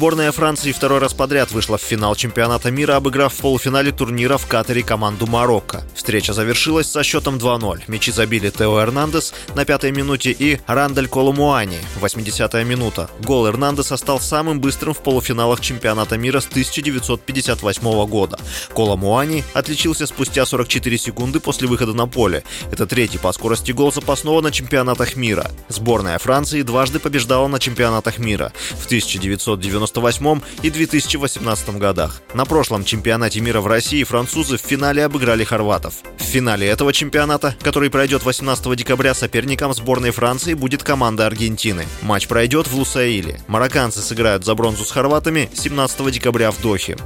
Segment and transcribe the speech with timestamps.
[0.00, 4.46] Сборная Франции второй раз подряд вышла в финал чемпионата мира, обыграв в полуфинале турнира в
[4.46, 5.82] Катаре команду Марокко.
[5.94, 7.82] Встреча завершилась со счетом 2-0.
[7.86, 13.10] Мячи забили Тео Эрнандес на пятой минуте и Рандаль Колумуани, 80-я минута.
[13.22, 18.38] Гол Эрнандеса стал самым быстрым в полуфиналах чемпионата мира с 1958 года.
[18.74, 22.42] Колумуани отличился спустя 44 секунды после выхода на поле.
[22.72, 25.50] Это третий по скорости гол запасного на чемпионатах мира.
[25.68, 28.50] Сборная Франции дважды побеждала на чемпионатах мира.
[28.78, 32.22] В 1990 1998 и 2018 годах.
[32.34, 35.94] На прошлом чемпионате мира в России французы в финале обыграли хорватов.
[36.18, 41.86] В финале этого чемпионата, который пройдет 18 декабря, соперником сборной Франции будет команда Аргентины.
[42.02, 43.40] Матч пройдет в Лусаиле.
[43.48, 46.96] Марокканцы сыграют за бронзу с хорватами 17 декабря в Дохе.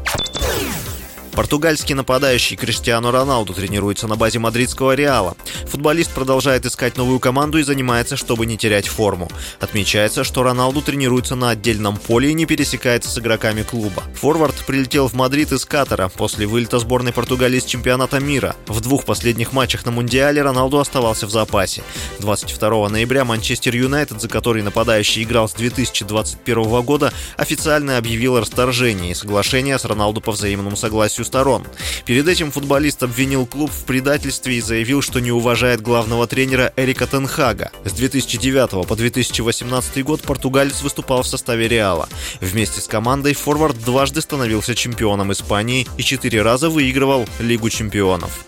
[1.35, 5.37] Португальский нападающий Криштиану Роналду тренируется на базе мадридского Реала.
[5.67, 9.29] Футболист продолжает искать новую команду и занимается, чтобы не терять форму.
[9.59, 14.05] Отмечается, что Роналду тренируется на отдельном поле и не пересекается с игроками клуба.
[14.15, 18.55] Форвард прилетел в Мадрид из Катара после вылета сборной Португалии с чемпионата мира.
[18.69, 21.83] В двух последних матчах на Мундиале Роналду оставался в запасе.
[22.21, 29.15] 22 ноября Манчестер Юнайтед, за который нападающий играл с 2021 года, официально объявил о расторжении
[29.15, 31.67] соглашения с Роналду по взаимному согласию помощью сторон.
[32.05, 37.07] Перед этим футболист обвинил клуб в предательстве и заявил, что не уважает главного тренера Эрика
[37.07, 37.71] Тенхага.
[37.85, 42.09] С 2009 по 2018 год португалец выступал в составе Реала.
[42.41, 48.47] Вместе с командой форвард дважды становился чемпионом Испании и четыре раза выигрывал Лигу чемпионов.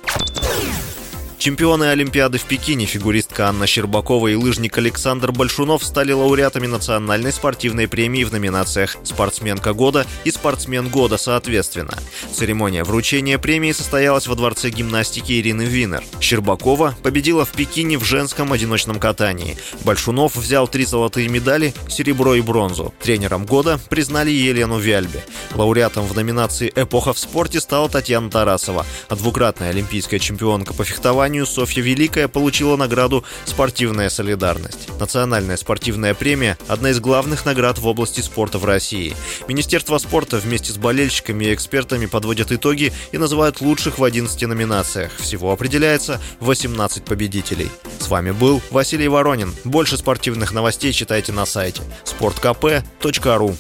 [1.39, 7.87] Чемпионы Олимпиады в Пекине, фигуристка Анна Щербакова и лыжник Александр Большунов стали лауреатами национальной спортивной
[7.87, 11.97] премии в номинациях «Спортсменка года» и «Спортсмен года» соответственно.
[12.33, 16.03] Церемония вручения премии состоялась во Дворце гимнастики Ирины Винер.
[16.21, 19.57] Щербакова победила в Пекине в женском одиночном катании.
[19.85, 22.93] Большунов взял три золотые медали, серебро и бронзу.
[23.01, 25.23] Тренером года признали Елену Вяльбе.
[25.55, 31.36] Лауреатом в номинации «Эпоха в спорте» стала Татьяна Тарасова, а двукратная олимпийская чемпионка по фехтованию
[31.37, 34.89] соревнованию Софья Великая получила награду «Спортивная солидарность».
[34.99, 39.15] Национальная спортивная премия– одна из главных наград в области спорта в России.
[39.49, 45.13] Министерство спорта вместе с болельщиками и экспертами подводят итоги и называют лучших в 11 номинациях.
[45.19, 47.71] Всего определяется 18 победителей.
[47.99, 49.53] С вами был Василий Воронин.
[49.65, 53.57] Больше спортивных новостей читайте на сайте sportkp.ru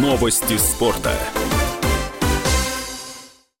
[0.00, 1.12] Новости спорта.